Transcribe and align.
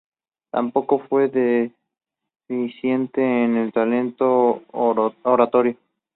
Tampoco 0.49 0.97
fue 0.97 1.27
deficiente 2.47 3.21
en 3.21 3.55
el 3.55 3.71
talento 3.71 4.63
oratorio. 4.71 5.77